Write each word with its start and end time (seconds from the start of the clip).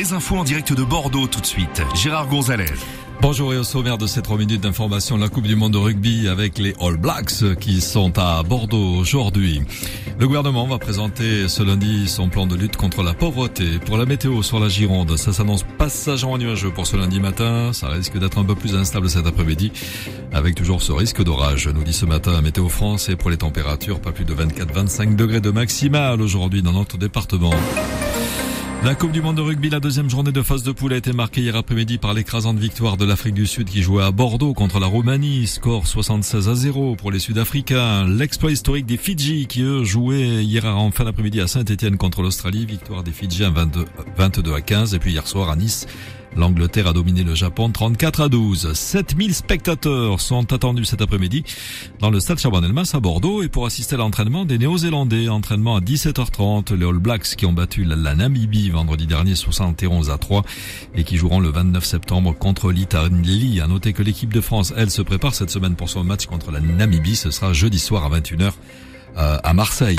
Les 0.00 0.14
infos 0.14 0.36
en 0.38 0.44
direct 0.44 0.72
de 0.72 0.82
Bordeaux 0.82 1.26
tout 1.26 1.42
de 1.42 1.46
suite. 1.46 1.82
Gérard 1.94 2.26
Gonzalez. 2.26 2.72
Bonjour 3.20 3.52
et 3.52 3.58
au 3.58 3.64
sommaire 3.64 3.98
de 3.98 4.06
ces 4.06 4.22
trois 4.22 4.38
minutes 4.38 4.62
d'information, 4.62 5.18
la 5.18 5.28
Coupe 5.28 5.46
du 5.46 5.56
Monde 5.56 5.74
de 5.74 5.76
rugby 5.76 6.26
avec 6.26 6.56
les 6.56 6.72
All 6.80 6.96
Blacks 6.96 7.58
qui 7.60 7.82
sont 7.82 8.18
à 8.18 8.42
Bordeaux 8.42 8.94
aujourd'hui. 8.96 9.60
Le 10.18 10.26
gouvernement 10.26 10.66
va 10.66 10.78
présenter 10.78 11.48
ce 11.48 11.62
lundi 11.62 12.08
son 12.08 12.30
plan 12.30 12.46
de 12.46 12.56
lutte 12.56 12.78
contre 12.78 13.02
la 13.02 13.12
pauvreté. 13.12 13.78
Pour 13.84 13.98
la 13.98 14.06
météo 14.06 14.42
sur 14.42 14.58
la 14.58 14.70
Gironde, 14.70 15.18
ça 15.18 15.34
s'annonce 15.34 15.66
passageant 15.76 16.38
nuageux 16.38 16.70
pour 16.70 16.86
ce 16.86 16.96
lundi 16.96 17.20
matin. 17.20 17.74
Ça 17.74 17.88
risque 17.88 18.16
d'être 18.18 18.38
un 18.38 18.44
peu 18.44 18.54
plus 18.54 18.76
instable 18.76 19.10
cet 19.10 19.26
après-midi 19.26 19.70
avec 20.32 20.54
toujours 20.54 20.80
ce 20.80 20.92
risque 20.92 21.22
d'orage. 21.22 21.68
Nous 21.68 21.84
dit 21.84 21.92
ce 21.92 22.06
matin 22.06 22.40
Météo 22.40 22.70
France 22.70 23.10
et 23.10 23.16
pour 23.16 23.28
les 23.28 23.36
températures, 23.36 24.00
pas 24.00 24.12
plus 24.12 24.24
de 24.24 24.32
24-25 24.32 25.14
degrés 25.14 25.42
de 25.42 25.50
maximal 25.50 26.22
aujourd'hui 26.22 26.62
dans 26.62 26.72
notre 26.72 26.96
département. 26.96 27.52
La 28.82 28.94
Coupe 28.94 29.12
du 29.12 29.20
Monde 29.20 29.36
de 29.36 29.42
rugby, 29.42 29.68
la 29.68 29.78
deuxième 29.78 30.08
journée 30.08 30.32
de 30.32 30.40
phase 30.40 30.62
de 30.62 30.72
poule 30.72 30.94
a 30.94 30.96
été 30.96 31.12
marquée 31.12 31.42
hier 31.42 31.54
après-midi 31.54 31.98
par 31.98 32.14
l'écrasante 32.14 32.56
victoire 32.56 32.96
de 32.96 33.04
l'Afrique 33.04 33.34
du 33.34 33.46
Sud 33.46 33.68
qui 33.68 33.82
jouait 33.82 34.02
à 34.02 34.10
Bordeaux 34.10 34.54
contre 34.54 34.80
la 34.80 34.86
Roumanie. 34.86 35.46
Score 35.46 35.86
76 35.86 36.48
à 36.48 36.54
0 36.54 36.96
pour 36.96 37.12
les 37.12 37.18
Sud-Africains. 37.18 38.08
L'exploit 38.08 38.50
historique 38.50 38.86
des 38.86 38.96
Fidji 38.96 39.46
qui 39.46 39.60
eux 39.60 39.84
jouaient 39.84 40.42
hier 40.42 40.64
en 40.64 40.90
fin 40.92 41.04
d'après-midi 41.04 41.42
à 41.42 41.46
Saint-Etienne 41.46 41.98
contre 41.98 42.22
l'Australie. 42.22 42.64
Victoire 42.64 43.02
des 43.02 43.12
Fidji 43.12 43.42
22, 43.42 43.84
22 44.16 44.54
à 44.54 44.62
15 44.62 44.94
et 44.94 44.98
puis 44.98 45.12
hier 45.12 45.26
soir 45.26 45.50
à 45.50 45.56
Nice. 45.56 45.86
L'Angleterre 46.36 46.86
a 46.86 46.92
dominé 46.92 47.24
le 47.24 47.34
Japon 47.34 47.70
34 47.70 48.20
à 48.20 48.28
12. 48.28 48.72
7000 48.72 49.34
spectateurs 49.34 50.20
sont 50.20 50.52
attendus 50.52 50.84
cet 50.84 51.02
après-midi 51.02 51.44
dans 51.98 52.10
le 52.10 52.20
stade 52.20 52.38
Chaban-Elmas 52.38 52.92
à 52.94 53.00
Bordeaux 53.00 53.42
et 53.42 53.48
pour 53.48 53.66
assister 53.66 53.96
à 53.96 53.98
l'entraînement 53.98 54.44
des 54.44 54.58
Néo-Zélandais. 54.58 55.28
Entraînement 55.28 55.76
à 55.76 55.80
17h30. 55.80 56.74
Les 56.74 56.86
All 56.86 56.98
Blacks 56.98 57.36
qui 57.36 57.46
ont 57.46 57.52
battu 57.52 57.84
la 57.84 58.14
Namibie 58.14 58.70
vendredi 58.70 59.06
dernier 59.06 59.34
71 59.34 60.10
à 60.10 60.18
3 60.18 60.44
et 60.94 61.04
qui 61.04 61.16
joueront 61.16 61.40
le 61.40 61.50
29 61.50 61.84
septembre 61.84 62.34
contre 62.36 62.70
l'Italie. 62.70 63.60
À 63.60 63.66
noter 63.66 63.92
que 63.92 64.02
l'équipe 64.02 64.32
de 64.32 64.40
France, 64.40 64.72
elle, 64.76 64.90
se 64.90 65.02
prépare 65.02 65.34
cette 65.34 65.50
semaine 65.50 65.74
pour 65.74 65.88
son 65.88 66.04
match 66.04 66.26
contre 66.26 66.52
la 66.52 66.60
Namibie. 66.60 67.16
Ce 67.16 67.30
sera 67.30 67.52
jeudi 67.52 67.78
soir 67.78 68.04
à 68.04 68.20
21h 68.20 68.52
euh, 69.16 69.38
à 69.42 69.52
Marseille. 69.52 69.98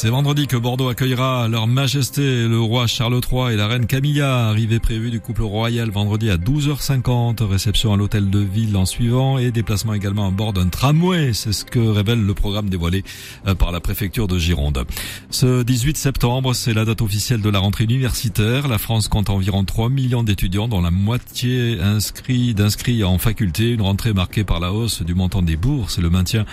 C'est 0.00 0.10
vendredi 0.10 0.46
que 0.46 0.56
Bordeaux 0.56 0.88
accueillera 0.90 1.48
leur 1.48 1.66
majesté 1.66 2.46
le 2.46 2.60
roi 2.60 2.86
Charles 2.86 3.20
III 3.20 3.52
et 3.52 3.56
la 3.56 3.66
reine 3.66 3.86
Camilla, 3.86 4.46
arrivée 4.46 4.78
prévue 4.78 5.10
du 5.10 5.18
couple 5.18 5.42
royal 5.42 5.90
vendredi 5.90 6.30
à 6.30 6.36
12h50, 6.36 7.42
réception 7.42 7.92
à 7.92 7.96
l'hôtel 7.96 8.30
de 8.30 8.38
ville 8.38 8.76
en 8.76 8.86
suivant 8.86 9.38
et 9.38 9.50
déplacement 9.50 9.94
également 9.94 10.28
à 10.28 10.30
bord 10.30 10.52
d'un 10.52 10.68
tramway, 10.68 11.32
c'est 11.32 11.52
ce 11.52 11.64
que 11.64 11.80
révèle 11.80 12.24
le 12.24 12.32
programme 12.32 12.70
dévoilé 12.70 13.02
euh, 13.48 13.56
par 13.56 13.72
la 13.72 13.80
préfecture 13.80 14.28
de 14.28 14.38
Gironde. 14.38 14.84
Ce 15.30 15.64
18 15.64 15.96
septembre, 15.96 16.54
c'est 16.54 16.74
la 16.74 16.84
date 16.84 17.02
officielle 17.02 17.42
de 17.42 17.50
la 17.50 17.58
rentrée 17.58 17.82
universitaire. 17.82 18.68
La 18.68 18.78
France 18.78 19.08
compte 19.08 19.30
environ 19.30 19.64
3 19.64 19.88
millions 19.88 20.22
d'étudiants 20.22 20.68
dont 20.68 20.80
la 20.80 20.92
moitié 20.92 21.80
inscrits 21.80 22.54
d'inscrits 22.54 23.02
en 23.02 23.18
faculté, 23.18 23.70
une 23.70 23.82
rentrée 23.82 24.12
marquée 24.12 24.44
par 24.44 24.60
la 24.60 24.72
hausse 24.72 25.02
du 25.02 25.16
montant 25.16 25.42
des 25.42 25.56
bourses 25.56 25.98
et 25.98 26.02
le 26.02 26.10
maintien 26.10 26.44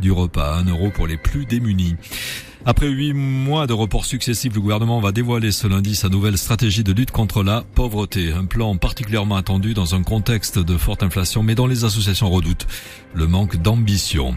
du 0.00 0.10
repas 0.10 0.54
à 0.54 0.60
1 0.60 0.70
euro 0.70 0.88
pour 0.88 1.06
les 1.06 1.18
plus 1.18 1.44
démunis. 1.44 1.96
Après 2.66 2.88
huit 2.88 3.12
mois 3.12 3.66
de 3.66 3.74
reports 3.74 4.06
successifs, 4.06 4.54
le 4.54 4.60
gouvernement 4.62 4.98
va 4.98 5.12
dévoiler 5.12 5.52
ce 5.52 5.66
lundi 5.66 5.94
sa 5.94 6.08
nouvelle 6.08 6.38
stratégie 6.38 6.82
de 6.82 6.94
lutte 6.94 7.10
contre 7.10 7.42
la 7.42 7.62
pauvreté. 7.74 8.32
Un 8.32 8.46
plan 8.46 8.74
particulièrement 8.76 9.36
attendu 9.36 9.74
dans 9.74 9.94
un 9.94 10.02
contexte 10.02 10.58
de 10.58 10.78
forte 10.78 11.02
inflation, 11.02 11.42
mais 11.42 11.54
dont 11.54 11.66
les 11.66 11.84
associations 11.84 12.30
redoutent 12.30 12.66
le 13.12 13.26
manque 13.26 13.56
d'ambition. 13.56 14.34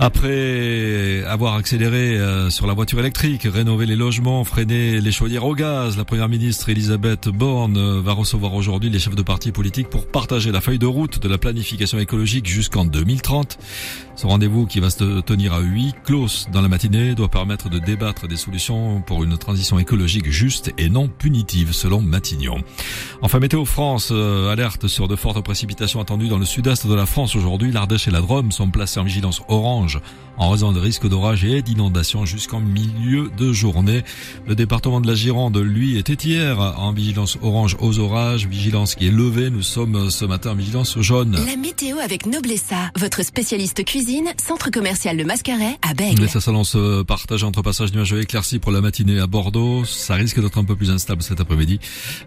Après 0.00 1.22
avoir 1.28 1.54
accéléré 1.54 2.18
euh, 2.18 2.50
sur 2.50 2.66
la 2.66 2.74
voiture 2.74 2.98
électrique, 2.98 3.44
rénové 3.44 3.86
les 3.86 3.94
logements, 3.94 4.42
freiné 4.42 5.00
les 5.00 5.12
chaudières 5.12 5.44
au 5.44 5.54
gaz, 5.54 5.96
la 5.96 6.04
première 6.04 6.28
ministre 6.28 6.68
Elisabeth 6.68 7.28
Borne 7.28 7.76
euh, 7.76 8.00
va 8.00 8.12
recevoir 8.12 8.54
aujourd'hui 8.54 8.90
les 8.90 8.98
chefs 8.98 9.14
de 9.14 9.22
partis 9.22 9.52
politiques 9.52 9.88
pour 9.88 10.08
partager 10.08 10.50
la 10.50 10.60
feuille 10.60 10.80
de 10.80 10.86
route 10.86 11.20
de 11.20 11.28
la 11.28 11.38
planification 11.38 12.00
écologique 12.00 12.46
jusqu'en 12.46 12.84
2030. 12.84 13.56
Ce 14.16 14.26
rendez-vous 14.26 14.66
qui 14.66 14.80
va 14.80 14.90
se 14.90 15.20
tenir 15.20 15.54
à 15.54 15.60
huit 15.60 15.94
clos 16.04 16.48
dans 16.52 16.60
la 16.60 16.68
matinée 16.68 17.14
doit 17.14 17.28
permettre 17.28 17.51
de 17.56 17.78
débattre 17.78 18.26
des 18.26 18.36
solutions 18.36 19.02
pour 19.02 19.24
une 19.24 19.36
transition 19.36 19.78
écologique 19.78 20.30
juste 20.30 20.72
et 20.78 20.88
non 20.88 21.08
punitive 21.08 21.72
selon 21.72 22.00
Matignon. 22.00 22.62
Enfin, 23.20 23.38
Météo 23.38 23.64
France 23.64 24.08
euh, 24.10 24.50
alerte 24.50 24.88
sur 24.88 25.08
de 25.08 25.16
fortes 25.16 25.42
précipitations 25.44 26.00
attendues 26.00 26.28
dans 26.28 26.38
le 26.38 26.44
sud-est 26.44 26.86
de 26.86 26.94
la 26.94 27.06
France 27.06 27.36
aujourd'hui. 27.36 27.70
L'Ardèche 27.72 28.08
et 28.08 28.10
la 28.10 28.20
Drôme 28.20 28.52
sont 28.52 28.70
placés 28.70 29.00
en 29.00 29.04
vigilance 29.04 29.42
orange 29.48 30.00
en 30.38 30.50
raison 30.50 30.72
de 30.72 30.80
risques 30.80 31.08
d'orage 31.08 31.44
et 31.44 31.62
d'inondation 31.62 32.24
jusqu'en 32.24 32.60
milieu 32.60 33.30
de 33.36 33.52
journée. 33.52 34.02
Le 34.46 34.54
département 34.54 35.00
de 35.00 35.06
la 35.06 35.14
Gironde, 35.14 35.58
lui, 35.58 35.98
était 35.98 36.14
hier 36.14 36.58
en 36.58 36.92
vigilance 36.92 37.38
orange 37.42 37.76
aux 37.80 37.98
orages, 37.98 38.46
vigilance 38.46 38.94
qui 38.94 39.06
est 39.06 39.10
levée. 39.10 39.50
Nous 39.50 39.62
sommes 39.62 40.10
ce 40.10 40.24
matin 40.24 40.52
en 40.52 40.54
vigilance 40.54 40.98
jaune. 40.98 41.38
La 41.46 41.56
météo 41.56 41.98
avec 41.98 42.26
Noblessa, 42.26 42.90
votre 42.96 43.22
spécialiste 43.22 43.84
cuisine, 43.84 44.32
centre 44.38 44.70
commercial 44.70 45.16
Le 45.16 45.24
Mascaret 45.24 45.78
à 45.82 45.94
Bègle. 45.94 46.28
ça 46.28 46.40
s'annonce 46.40 46.76
euh, 46.76 47.04
entre 47.44 47.62
passage 47.62 47.92
nuageux 47.92 48.20
éclairci 48.20 48.58
pour 48.58 48.72
la 48.72 48.80
matinée 48.80 49.18
à 49.18 49.26
Bordeaux. 49.26 49.84
Ça 49.84 50.14
risque 50.14 50.40
d'être 50.40 50.58
un 50.58 50.64
peu 50.64 50.76
plus 50.76 50.90
instable 50.90 51.22
cet 51.22 51.40
après-midi, 51.40 51.80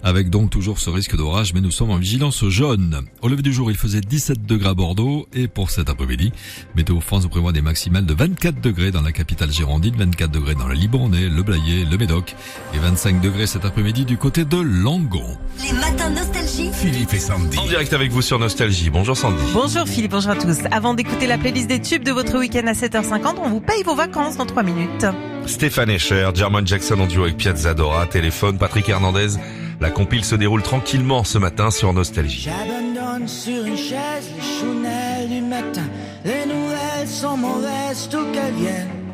avec 0.04 0.30
donc 0.30 0.50
toujours 0.50 0.80
ce 0.80 0.90
risque 0.90 1.16
d'orage, 1.16 1.54
mais 1.54 1.62
nous 1.62 1.72
sommes 1.72 1.92
en 1.92 1.98
vigilance 1.98 2.46
jaune. 2.48 3.06
Au 3.22 3.28
lever 3.28 3.42
du 3.42 3.54
jour, 3.54 3.72
il 3.72 3.78
faisait 3.78 4.02
17 4.02 4.46
degrés 4.46 4.70
à 4.70 4.74
Bordeaux, 4.74 5.28
et 5.34 5.48
pour 5.48 5.72
cet 5.72 5.90
après-midi, 5.90 6.32
Météo 6.76 7.00
France 7.00 7.28
prévoit 7.28 7.52
des 7.52 7.62
maximales 7.62 8.06
de 8.06 8.14
24 8.14 8.62
degrés 8.62 8.92
dans 8.92 9.02
la 9.02 9.12
capitale 9.12 9.52
girondine, 9.52 9.96
24 9.96 10.32
degrés 10.32 10.56
dans 10.56 10.68
le 10.68 10.76
Libournais, 10.76 11.30
le 11.30 11.44
Blayais, 11.44 11.86
le 11.90 11.98
Médoc, 11.98 12.36
et 12.74 12.80
25 12.80 13.22
degrés 13.22 13.48
cet 13.48 13.66
après-midi 13.66 14.06
du 14.06 14.18
côté 14.18 14.46
de 14.46 14.58
Langon. 14.58 15.38
Les 15.62 15.74
matins 15.74 16.10
nostalgie. 16.10 16.70
Philippe 16.74 17.14
et 17.14 17.20
Sandy. 17.20 17.58
En 17.58 17.68
direct 17.68 17.94
avec 17.94 18.12
vous 18.12 18.22
sur 18.22 18.40
Nostalgie. 18.40 18.90
Bonjour 18.90 19.16
Sandy. 19.16 19.42
Bonjour 19.54 19.88
Philippe, 19.88 20.12
bonjour 20.12 20.32
à 20.32 20.36
tous. 20.36 20.58
Avant 20.72 20.94
d'écouter 20.94 21.28
la 21.28 21.38
playlist 21.38 21.68
des 21.68 21.82
tubes 21.82 22.04
de 22.04 22.12
votre 22.12 22.38
week-end 22.38 22.68
à 22.68 22.74
7h50, 22.74 23.36
on 23.44 23.50
vous 23.50 23.62
paye 23.62 23.84
vos 23.84 23.96
vacances 23.96 24.38
dans 24.38 24.46
3 24.46 24.64
minutes. 24.64 25.05
Stéphane 25.46 25.90
Escher, 25.90 26.30
German 26.34 26.66
Jackson 26.66 27.00
en 27.00 27.08
duo 27.08 27.24
avec 27.24 27.38
Piazza 27.38 27.74
Dora, 27.74 28.06
téléphone, 28.06 28.58
Patrick 28.58 28.90
Hernandez. 28.90 29.38
La 29.80 29.92
compile 29.92 30.24
se 30.24 30.36
déroule 30.36 30.64
tranquillement 30.64 31.24
ce 31.24 31.38
matin 31.38 31.70
sur 31.70 31.94
Nostalgie. 31.94 32.50
J'abandonne 32.50 33.28
sur 33.28 33.66
une 33.66 33.78
chaise 33.78 34.30
les 34.36 34.60
chounelles 34.60 35.30
du 35.30 35.42
matin. 35.42 35.84
Les 36.24 36.46
nouvelles 36.46 37.08
sont 37.08 37.38
mauvaises, 37.38 38.08
tout 38.10 38.26
qu'elles 38.32 38.54
viennent. 38.54 39.06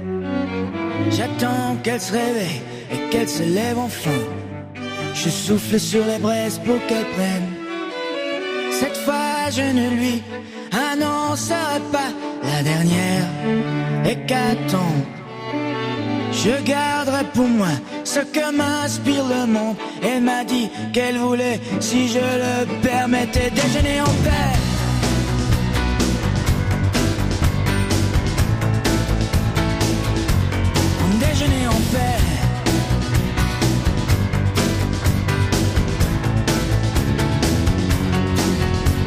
J'attends 1.09 1.75
qu'elle 1.83 1.99
se 1.99 2.11
réveille 2.13 2.61
et 2.91 3.09
qu'elle 3.09 3.27
se 3.27 3.43
lève 3.43 3.77
enfin. 3.77 4.09
Je 5.13 5.29
souffle 5.29 5.79
sur 5.79 6.05
les 6.05 6.19
braises 6.19 6.59
pour 6.59 6.77
qu'elle 6.87 7.05
prenne. 7.15 7.47
Cette 8.71 8.97
fois, 8.97 9.49
je 9.51 9.61
ne 9.61 9.89
lui 9.89 10.23
annoncerai 10.71 11.81
pas 11.91 12.11
la 12.43 12.63
dernière. 12.63 13.25
Et 14.05 14.15
qu'attend 14.25 14.95
je 16.43 16.63
garderai 16.63 17.23
pour 17.35 17.47
moi 17.47 17.67
ce 18.03 18.19
que 18.19 18.51
m'inspire 18.51 19.25
le 19.27 19.45
monde. 19.45 19.75
Elle 20.01 20.23
m'a 20.23 20.43
dit 20.43 20.69
qu'elle 20.91 21.17
voulait, 21.17 21.59
si 21.79 22.07
je 22.07 22.17
le 22.17 22.81
permettais, 22.81 23.51
déjeuner 23.51 24.01
en 24.01 24.13
paix. 24.25 24.51
Déjeuner 31.19 31.67
en 31.67 31.81
paix. 31.93 32.19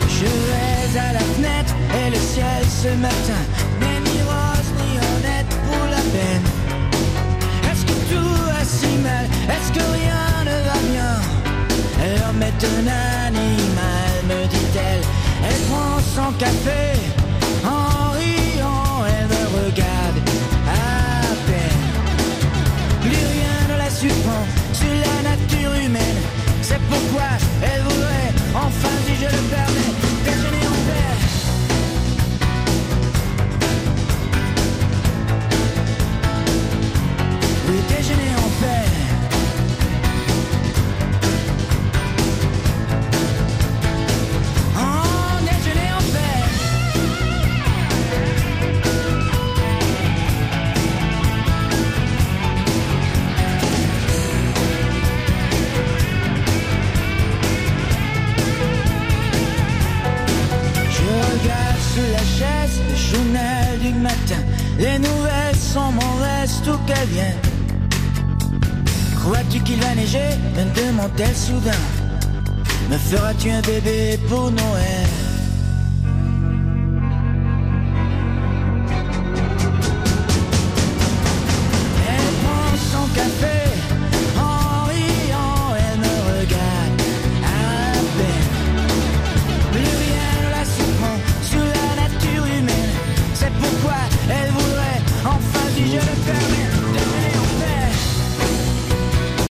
Je 0.09 0.25
vais 0.25 0.99
à 0.99 1.13
la 1.13 1.21
fenêtre 1.35 1.75
et 1.99 2.11
le 2.11 2.17
ciel 2.17 2.65
ce 2.83 2.89
matin 2.97 3.65
Est-ce 9.53 9.73
que 9.73 9.85
rien 9.99 10.45
ne 10.45 10.57
va 10.69 10.79
bien 10.91 11.13
L'homme 12.17 12.43
est 12.43 12.65
un 12.65 12.87
animal, 13.27 13.74
tes 64.85 64.99
nouvelles 64.99 65.57
sont 65.57 65.93
reste 66.21 66.67
ou 66.69 66.77
qu'elles 66.87 67.09
viennent. 67.09 67.45
Crois-tu 69.19 69.59
qu'il 69.61 69.81
va 69.81 69.95
neiger? 69.95 70.33
Me 70.57 70.65
demande-t-elle 70.79 71.35
soudain. 71.35 71.85
Me 72.91 72.99
feras-tu 72.99 73.51
un 73.51 73.63
bébé 73.63 74.19
pour 74.29 74.51
Noël? 74.51 75.04